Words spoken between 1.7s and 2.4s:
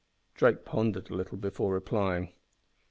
replying.